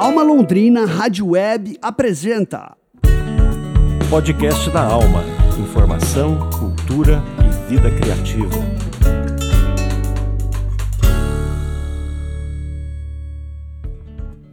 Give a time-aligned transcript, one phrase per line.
[0.00, 2.76] Alma Londrina Rádio Web apresenta
[4.08, 5.24] Podcast da Alma.
[5.58, 8.54] Informação, cultura e vida criativa.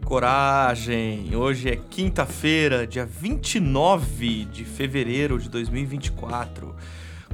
[0.04, 1.36] Coragem!
[1.36, 6.76] Hoje é quinta-feira, dia 29 de fevereiro de 2024.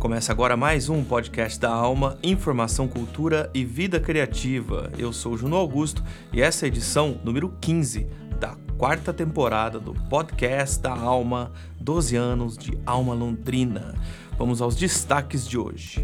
[0.01, 4.91] Começa agora mais um podcast da Alma, Informação, Cultura e Vida Criativa.
[4.97, 8.07] Eu sou Juno Augusto e essa é a edição número 15
[8.39, 13.93] da quarta temporada do podcast da Alma, 12 anos de Alma Londrina.
[14.39, 16.03] Vamos aos destaques de hoje.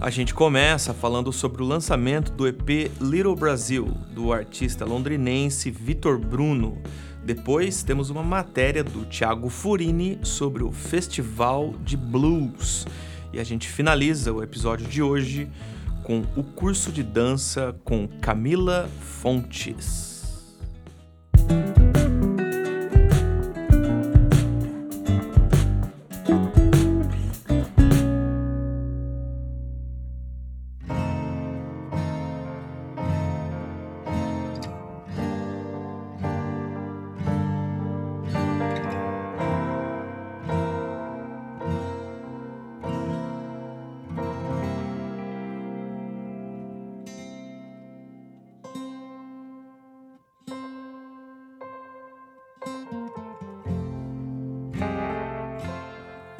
[0.00, 6.18] A gente começa falando sobre o lançamento do EP Little Brasil, do artista londrinense Vitor
[6.18, 6.82] Bruno.
[7.24, 12.84] Depois temos uma matéria do Thiago Furini sobre o Festival de Blues.
[13.32, 15.48] E a gente finaliza o episódio de hoje
[16.02, 20.12] com o curso de dança com Camila Fontes.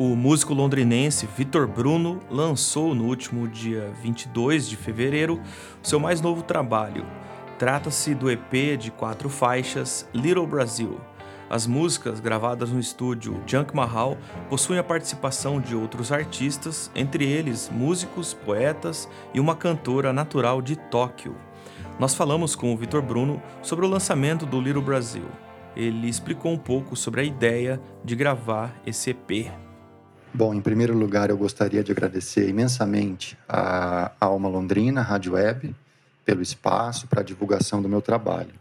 [0.05, 5.41] O músico londrinense Vitor Bruno lançou no último dia 22 de fevereiro
[5.81, 7.07] seu mais novo trabalho.
[7.57, 11.01] Trata-se do EP de quatro faixas Little Brasil.
[11.49, 14.19] As músicas, gravadas no estúdio Junk Mahal,
[14.51, 20.75] possuem a participação de outros artistas, entre eles músicos, poetas e uma cantora natural de
[20.75, 21.37] Tóquio.
[22.01, 25.29] Nós falamos com o Vitor Bruno sobre o lançamento do Little Brasil.
[25.77, 29.72] Ele explicou um pouco sobre a ideia de gravar esse EP.
[30.35, 35.77] Bom, em primeiro lugar, eu gostaria de agradecer imensamente a Alma Londrina, Rádio Web,
[36.25, 38.55] pelo espaço para a divulgação do meu trabalho.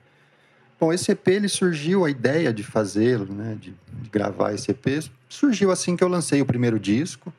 [0.77, 5.01] Bom, esse EP ele surgiu, a ideia de fazê-lo, né, de, de, gravar esse EP,
[5.29, 7.31] surgiu assim que eu lancei o primeiro disco.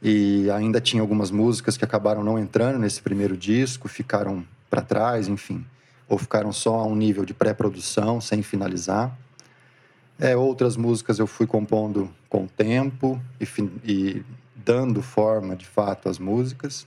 [0.00, 5.28] E ainda tinha algumas músicas que acabaram não entrando nesse primeiro disco, ficaram para trás,
[5.28, 5.62] enfim,
[6.08, 9.14] ou ficaram só a um nível de pré-produção, sem finalizar.
[10.18, 13.46] É, outras músicas eu fui compondo com o tempo e,
[13.84, 14.22] e,
[14.54, 16.86] dando forma, de fato, às músicas.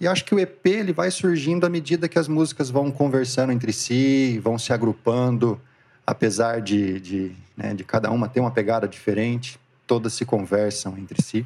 [0.00, 3.52] E acho que o EP ele vai surgindo à medida que as músicas vão conversando
[3.52, 5.60] entre si, vão se agrupando,
[6.06, 11.20] apesar de, de, né, de cada uma ter uma pegada diferente, todas se conversam entre
[11.20, 11.44] si.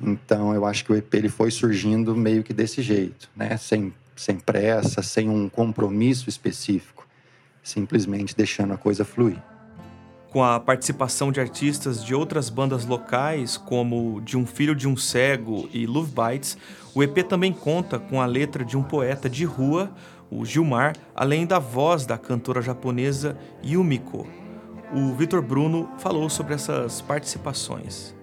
[0.00, 3.56] Então, eu acho que o EP ele foi surgindo meio que desse jeito, né?
[3.56, 7.06] sem, sem pressa, sem um compromisso específico,
[7.62, 9.40] simplesmente deixando a coisa fluir
[10.30, 14.96] com a participação de artistas de outras bandas locais, como De um Filho de um
[14.96, 16.56] Cego e Love Bites,
[16.94, 19.90] o EP também conta com a letra de um poeta de rua,
[20.30, 24.26] o Gilmar, além da voz da cantora japonesa Yumiko.
[24.94, 28.14] O Vitor Bruno falou sobre essas participações.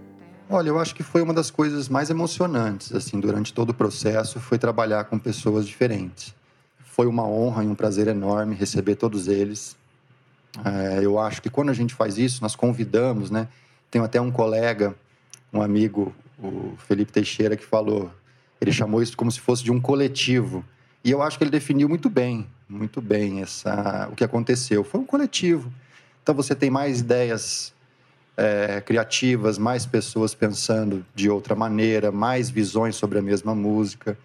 [0.50, 4.40] Olha, eu acho que foi uma das coisas mais emocionantes, assim, durante todo o processo,
[4.40, 6.34] foi trabalhar com pessoas diferentes.
[6.85, 9.75] Foi uma honra e um prazer enorme receber todos eles,
[10.66, 13.47] é, eu acho que quando a gente faz isso, nós convidamos, né?
[13.90, 14.95] Tem até um colega,
[15.53, 18.12] um amigo, o Felipe Teixeira, que falou,
[18.59, 20.63] ele chamou isso como se fosse de um coletivo.
[21.03, 24.84] E eu acho que ele definiu muito bem, muito bem essa, o que aconteceu.
[24.84, 25.72] Foi um coletivo.
[26.22, 27.73] Então você tem mais ideias
[28.35, 34.17] é, criativas, mais pessoas pensando de outra maneira, mais visões sobre a mesma música.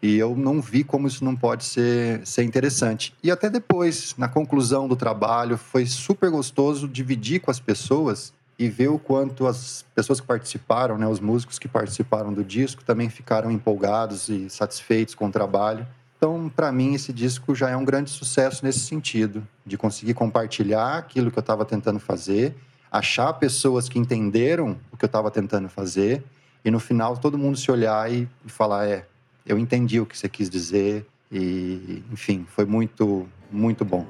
[0.00, 3.12] E eu não vi como isso não pode ser, ser interessante.
[3.22, 8.68] E até depois, na conclusão do trabalho, foi super gostoso dividir com as pessoas e
[8.68, 13.08] ver o quanto as pessoas que participaram, né, os músicos que participaram do disco, também
[13.08, 15.86] ficaram empolgados e satisfeitos com o trabalho.
[16.16, 20.98] Então, para mim, esse disco já é um grande sucesso nesse sentido, de conseguir compartilhar
[20.98, 22.56] aquilo que eu estava tentando fazer,
[22.90, 26.24] achar pessoas que entenderam o que eu estava tentando fazer,
[26.64, 29.06] e no final todo mundo se olhar e, falar: é,
[29.48, 34.06] eu entendi o que você quis dizer e, enfim, foi muito, muito bom.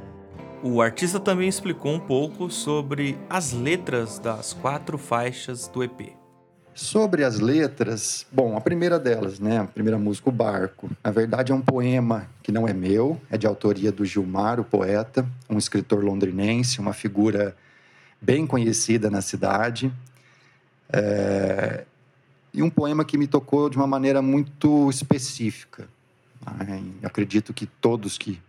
[0.62, 6.12] O artista também explicou um pouco sobre as letras das quatro faixas do EP.
[6.75, 11.50] Sobre as letras, bom, a primeira delas, né, a primeira música, O Barco, na verdade
[11.50, 15.58] é um poema que não é meu, é de autoria do Gilmar, o poeta, um
[15.58, 17.56] escritor londrinense, uma figura
[18.20, 19.93] bem conhecida na cidade.
[20.93, 21.85] É,
[22.59, 25.89] e um poema que me tocou de uma maneira muito específica.
[27.05, 28.43] acredito que todos que,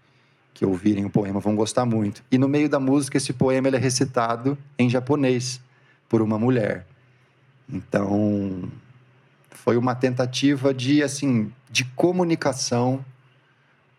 [0.52, 2.24] que ouvirem o poema vão gostar muito.
[2.32, 5.62] E no meio da música, esse poema ele é recitado em japonês
[6.10, 6.88] por uma mulher.
[7.72, 8.68] Então,
[9.52, 13.06] foi uma tentativa de assim de comunicação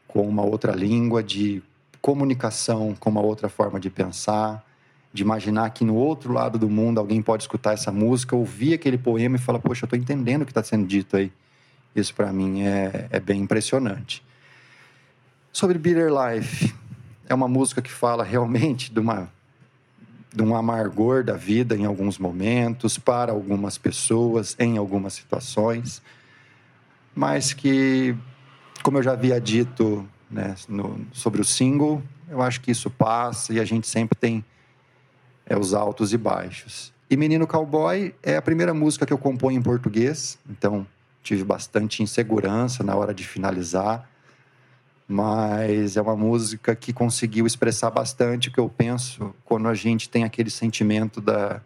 [0.08, 1.62] com uma outra língua, de
[2.02, 4.64] comunicação com uma outra forma de pensar,
[5.12, 8.98] de imaginar que no outro lado do mundo alguém pode escutar essa música, ouvir aquele
[8.98, 11.32] poema e falar: Poxa, eu estou entendendo o que está sendo dito aí.
[11.94, 14.22] Isso para mim é, é bem impressionante.
[15.52, 16.72] Sobre Bitter Life,
[17.28, 19.28] é uma música que fala realmente de uma
[20.32, 26.00] de um amargor da vida em alguns momentos, para algumas pessoas, em algumas situações,
[27.12, 28.14] mas que,
[28.82, 33.52] como eu já havia dito né, no, sobre o single, eu acho que isso passa
[33.52, 34.44] e a gente sempre tem
[35.50, 36.92] é, os altos e baixos.
[37.10, 40.86] E Menino Cowboy é a primeira música que eu componho em português, então
[41.24, 44.08] tive bastante insegurança na hora de finalizar,
[45.08, 50.08] mas é uma música que conseguiu expressar bastante o que eu penso quando a gente
[50.08, 51.60] tem aquele sentimento da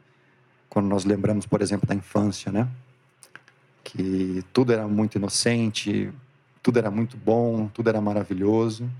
[0.71, 2.67] quando nós lembramos, por exemplo, da infância, né?
[3.85, 6.11] Que tudo era muito inocente,
[6.63, 8.91] tudo era muito bom, tudo era maravilhoso.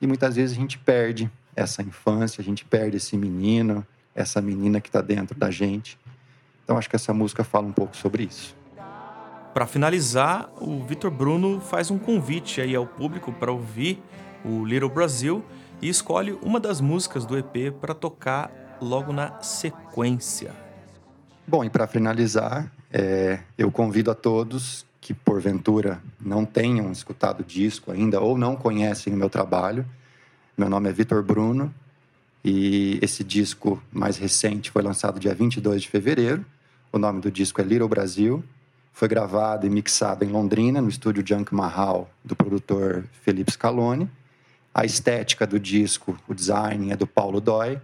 [0.00, 3.84] E muitas vezes a gente perde essa infância, a gente perde esse menino,
[4.14, 5.98] essa menina que está dentro da gente.
[6.64, 8.56] Então acho que essa música fala um pouco sobre isso.
[9.52, 14.00] Para finalizar, o Vitor Bruno faz um convite aí ao público para ouvir
[14.44, 15.44] o Little Brasil
[15.82, 20.52] e escolhe uma das músicas do EP para tocar logo na sequência.
[21.46, 27.44] Bom, e para finalizar, é, eu convido a todos que porventura não tenham escutado o
[27.44, 29.84] disco ainda ou não conhecem o meu trabalho.
[30.56, 31.74] Meu nome é Vitor Bruno
[32.44, 36.44] e esse disco mais recente foi lançado dia 22 de fevereiro.
[36.92, 38.42] O nome do disco é Little Brasil.
[38.92, 44.10] Foi gravado e mixado em Londrina, no estúdio Junk Mahal, do produtor Felipe Scaloni.
[44.74, 47.80] A estética do disco, o design é do Paulo Dói.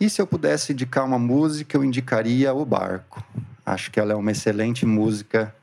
[0.00, 3.22] E se eu pudesse indicar uma música, eu indicaria O Barco.
[3.64, 5.54] Acho que ela é uma excelente música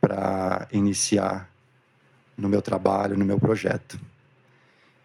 [0.00, 1.48] para iniciar
[2.36, 3.98] no meu trabalho, no meu projeto.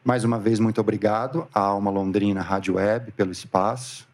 [0.04, 4.06] Mais uma vez, muito obrigado à Alma Londrina Rádio Web pelo espaço.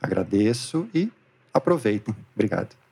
[0.00, 1.12] Agradeço e
[1.52, 2.16] aproveitem.
[2.34, 2.87] Obrigado.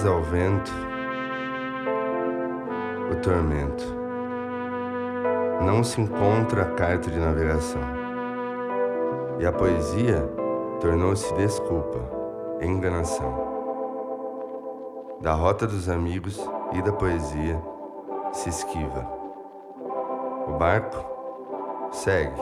[0.00, 0.72] Velas ao vento,
[3.12, 3.84] o tormento.
[5.64, 7.82] Não se encontra a carta de navegação.
[9.38, 10.22] E a poesia
[10.80, 11.98] tornou-se desculpa,
[12.60, 13.50] enganação.
[15.20, 16.40] Da rota dos amigos
[16.72, 17.60] e da poesia
[18.32, 19.06] se esquiva.
[20.46, 21.04] O barco
[21.92, 22.40] segue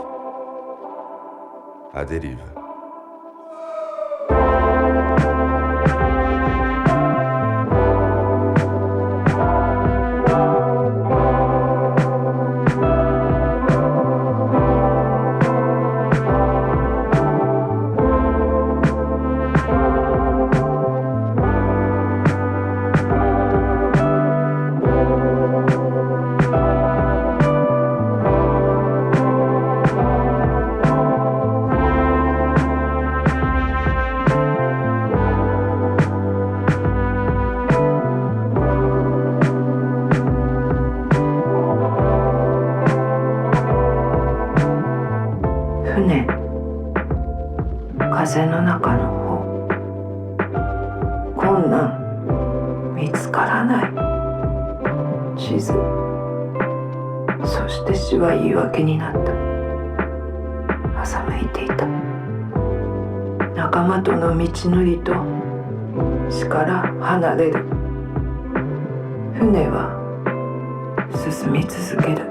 [1.92, 2.57] a deriva.
[57.44, 59.32] そして死は言い訳になった。
[61.02, 61.86] 欺いていた。
[63.54, 65.14] 仲間との道のりと
[66.28, 67.64] 死から離れる。
[69.38, 69.96] 船は
[71.14, 72.27] 進み続ける。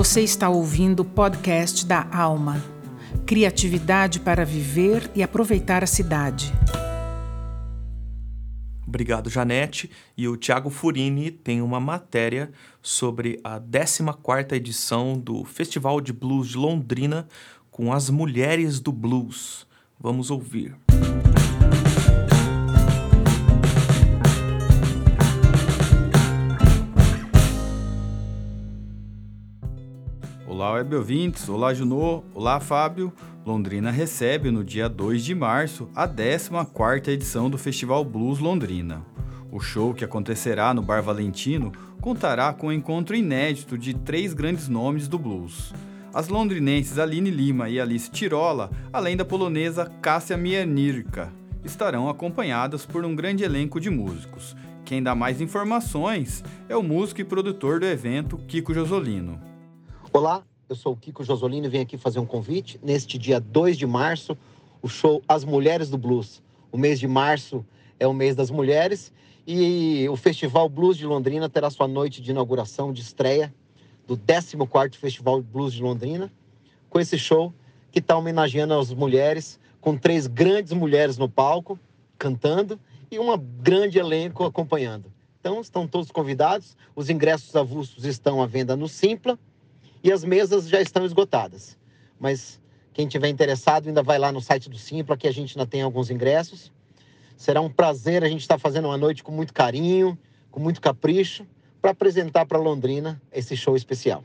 [0.00, 2.64] Você está ouvindo o podcast da Alma.
[3.26, 6.50] Criatividade para viver e aproveitar a cidade.
[8.86, 9.90] Obrigado, Janete.
[10.16, 16.48] E o Tiago Furini tem uma matéria sobre a 14ª edição do Festival de Blues
[16.48, 17.28] de Londrina
[17.70, 19.66] com as mulheres do blues.
[20.00, 20.74] Vamos ouvir.
[20.88, 21.29] Olá,
[30.80, 31.46] web ouvintes.
[31.46, 32.24] Olá, Junô.
[32.34, 33.12] Olá, Fábio.
[33.44, 39.04] Londrina recebe no dia 2 de março a 14ª edição do Festival Blues Londrina.
[39.52, 41.70] O show que acontecerá no Bar Valentino
[42.00, 45.74] contará com um encontro inédito de três grandes nomes do blues.
[46.14, 51.30] As londrinenses Aline Lima e Alice Tirola, além da polonesa Cássia Miernirka,
[51.62, 54.56] estarão acompanhadas por um grande elenco de músicos.
[54.86, 59.38] Quem dá mais informações é o músico e produtor do evento, Kiko Josolino.
[60.12, 62.78] Olá, eu sou o Kiko Josolino e venho aqui fazer um convite.
[62.80, 64.38] Neste dia 2 de março,
[64.80, 66.40] o show As Mulheres do Blues.
[66.70, 67.66] O mês de março
[67.98, 69.12] é o mês das mulheres
[69.44, 73.52] e o Festival Blues de Londrina terá sua noite de inauguração, de estreia
[74.06, 76.32] do 14º Festival Blues de Londrina,
[76.88, 77.52] com esse show
[77.90, 81.80] que está homenageando as mulheres, com três grandes mulheres no palco,
[82.16, 82.78] cantando,
[83.10, 85.12] e um grande elenco acompanhando.
[85.40, 86.76] Então, estão todos convidados.
[86.94, 89.36] Os ingressos avulsos estão à venda no Simpla
[90.02, 91.76] e as mesas já estão esgotadas.
[92.18, 92.60] Mas
[92.92, 95.82] quem tiver interessado ainda vai lá no site do Simpla, que a gente ainda tem
[95.82, 96.72] alguns ingressos.
[97.36, 100.18] Será um prazer a gente estar fazendo uma noite com muito carinho,
[100.50, 101.46] com muito capricho,
[101.80, 104.24] para apresentar para Londrina esse show especial.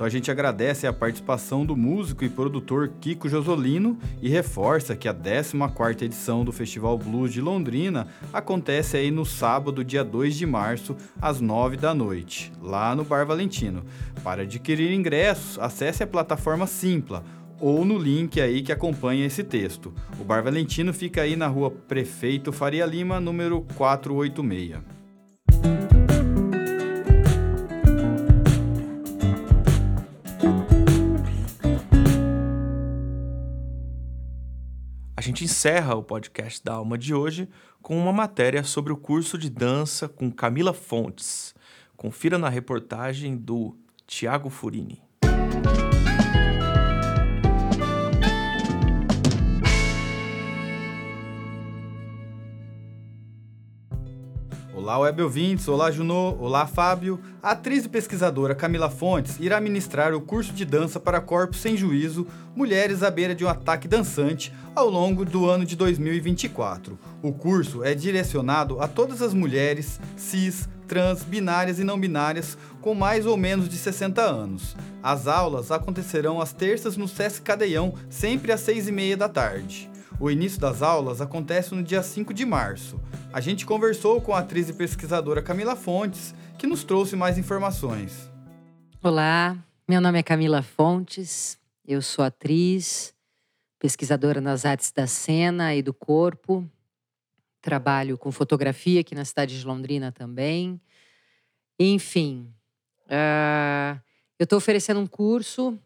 [0.00, 5.06] Então a gente agradece a participação do músico e produtor Kiko Josolino e reforça que
[5.06, 10.46] a 14ª edição do Festival Blues de Londrina acontece aí no sábado, dia 2 de
[10.46, 13.84] março, às 9 da noite, lá no Bar Valentino.
[14.24, 17.22] Para adquirir ingressos, acesse a plataforma Simpla
[17.60, 19.92] ou no link aí que acompanha esse texto.
[20.18, 24.99] O Bar Valentino fica aí na rua Prefeito Faria Lima, número 486.
[35.20, 37.46] A gente encerra o podcast da Alma de hoje
[37.82, 41.54] com uma matéria sobre o curso de dança com Camila Fontes.
[41.94, 45.09] Confira na reportagem do Tiago Furini.
[54.90, 55.68] Olá, web ouvintes.
[55.68, 56.34] Olá, Junô.
[56.40, 57.20] Olá, Fábio.
[57.40, 61.76] A atriz e pesquisadora Camila Fontes irá ministrar o curso de dança para corpos sem
[61.76, 66.98] juízo, mulheres à beira de um ataque dançante, ao longo do ano de 2024.
[67.22, 72.92] O curso é direcionado a todas as mulheres cis, trans, binárias e não binárias com
[72.92, 74.74] mais ou menos de 60 anos.
[75.00, 79.88] As aulas acontecerão às terças no Sesc Cadeião, sempre às 6 e meia da tarde.
[80.20, 83.00] O início das aulas acontece no dia 5 de março.
[83.32, 88.30] A gente conversou com a atriz e pesquisadora Camila Fontes, que nos trouxe mais informações.
[89.02, 89.56] Olá,
[89.88, 91.58] meu nome é Camila Fontes,
[91.88, 93.14] eu sou atriz,
[93.78, 96.70] pesquisadora nas artes da cena e do corpo,
[97.62, 100.78] trabalho com fotografia aqui na cidade de Londrina também.
[101.78, 102.52] Enfim,
[103.06, 103.98] uh,
[104.38, 105.78] eu estou oferecendo um curso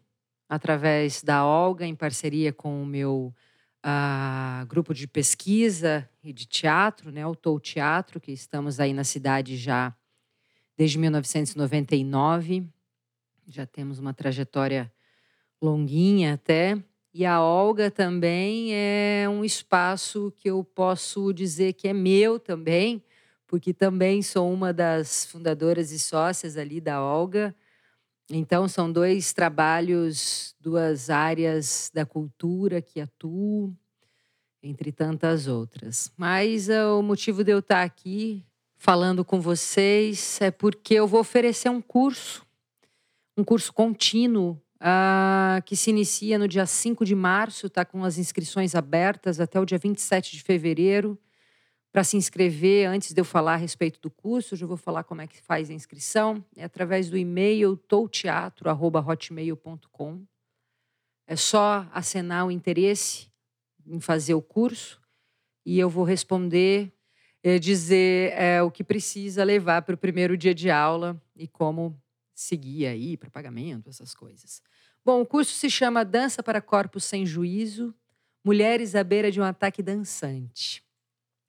[0.49, 3.33] através da Olga, em parceria com o meu
[3.85, 9.03] uh, grupo de pesquisa e de teatro, né, o Tou Teatro, que estamos aí na
[9.03, 9.95] cidade já
[10.75, 12.67] desde 1999.
[13.47, 14.91] Já temos uma trajetória
[15.61, 16.77] longuinha até.
[17.13, 23.01] E a Olga também é um espaço que eu posso dizer que é meu também,
[23.47, 27.55] porque também sou uma das fundadoras e sócias ali da Olga.
[28.29, 33.75] Então, são dois trabalhos, duas áreas da cultura que atuo,
[34.63, 36.11] entre tantas outras.
[36.17, 38.43] Mas uh, o motivo de eu estar aqui
[38.77, 42.43] falando com vocês é porque eu vou oferecer um curso,
[43.37, 48.17] um curso contínuo, uh, que se inicia no dia 5 de março, está com as
[48.17, 51.17] inscrições abertas até o dia 27 de fevereiro.
[51.95, 55.05] Para se inscrever, antes de eu falar a respeito do curso, eu já vou falar
[55.05, 56.43] como é que faz a inscrição.
[56.53, 60.25] É através do e-mail touteatro.hotmail.com.
[61.25, 63.31] É só acenar o interesse
[63.87, 65.01] em fazer o curso
[65.65, 66.91] e eu vou responder,
[67.41, 71.97] é, dizer é, o que precisa levar para o primeiro dia de aula e como
[72.33, 74.61] seguir aí para pagamento, essas coisas.
[75.05, 77.95] Bom, o curso se chama Dança para Corpos Sem Juízo,
[78.43, 80.84] Mulheres à Beira de um Ataque Dançante.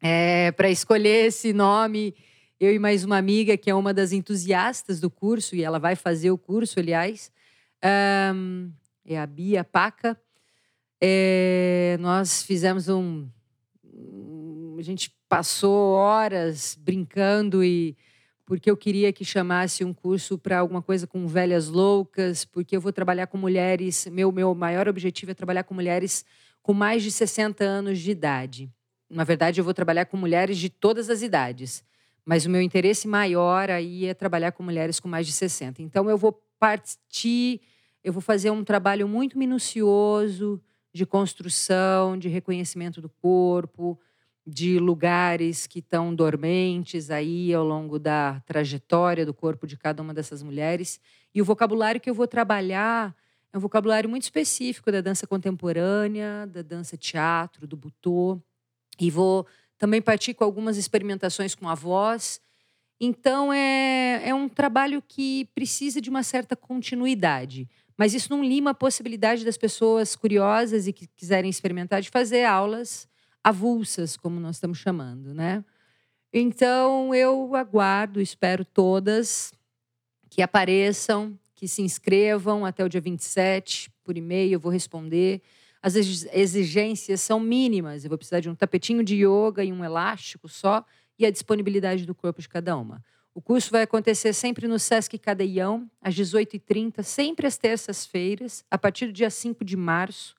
[0.02, 2.14] É, Para escolher esse nome
[2.58, 5.94] eu e mais uma amiga que é uma das entusiastas do curso, e ela vai
[5.94, 7.30] fazer o curso, aliás,
[8.34, 8.72] um,
[9.04, 10.18] é a Bia Paca.
[10.98, 13.28] É, nós fizemos um.
[14.78, 17.94] A gente passou horas brincando e
[18.46, 22.80] porque eu queria que chamasse um curso para alguma coisa com velhas loucas, porque eu
[22.80, 24.06] vou trabalhar com mulheres.
[24.06, 26.24] Meu, meu maior objetivo é trabalhar com mulheres
[26.62, 28.70] com mais de 60 anos de idade.
[29.08, 31.84] Na verdade, eu vou trabalhar com mulheres de todas as idades,
[32.24, 35.80] mas o meu interesse maior aí é trabalhar com mulheres com mais de 60.
[35.80, 37.60] Então, eu vou partir,
[38.02, 40.60] eu vou fazer um trabalho muito minucioso
[40.92, 44.00] de construção, de reconhecimento do corpo,
[44.46, 50.14] de lugares que estão dormentes aí ao longo da trajetória do corpo de cada uma
[50.14, 51.00] dessas mulheres.
[51.34, 53.14] E o vocabulário que eu vou trabalhar
[53.52, 58.40] é um vocabulário muito específico da dança contemporânea, da dança teatro, do butô.
[59.00, 59.46] E vou
[59.78, 62.40] também partir com algumas experimentações com a voz.
[63.00, 67.68] Então, é, é um trabalho que precisa de uma certa continuidade.
[67.96, 72.44] Mas isso não lima a possibilidade das pessoas curiosas e que quiserem experimentar de fazer
[72.44, 73.08] aulas
[73.42, 75.64] avulsas, como nós estamos chamando, né?
[76.32, 79.52] Então eu aguardo, espero todas
[80.28, 85.40] que apareçam, que se inscrevam até o dia 27 por e-mail, eu vou responder.
[85.86, 90.48] As exigências são mínimas, eu vou precisar de um tapetinho de yoga e um elástico
[90.48, 90.84] só
[91.16, 93.04] e a disponibilidade do corpo de cada uma.
[93.32, 99.06] O curso vai acontecer sempre no Sesc Cadeião, às 18h30, sempre às terças-feiras, a partir
[99.06, 100.34] do dia 5 de março.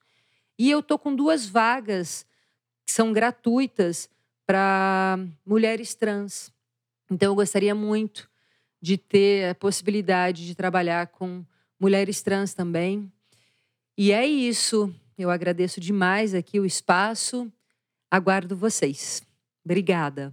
[0.58, 2.26] E eu estou com duas vagas
[2.84, 4.10] que são gratuitas
[4.44, 6.52] para mulheres trans.
[7.10, 8.28] Então, eu gostaria muito
[8.82, 11.42] de ter a possibilidade de trabalhar com
[11.80, 13.10] mulheres trans também.
[13.96, 14.94] E é isso.
[15.18, 17.52] Eu agradeço demais aqui o espaço.
[18.08, 19.20] Aguardo vocês.
[19.64, 20.32] Obrigada.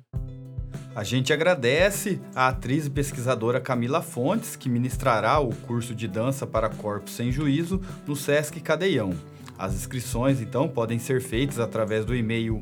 [0.96, 6.46] A gente agradece a atriz e pesquisadora Camila Fontes, que ministrará o curso de dança
[6.46, 9.10] para corpos sem juízo no Sesc Cadeião.
[9.58, 12.62] As inscrições, então, podem ser feitas através do e-mail